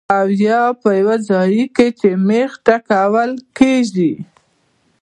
او 0.17 0.27
يا 0.43 0.61
پۀ 0.81 0.89
يو 1.01 1.11
ځائے 1.27 1.63
کې 1.75 1.87
چې 1.99 2.09
مېخ 2.27 2.51
ټکوهلی 2.65 3.41
کيږي 3.57 4.11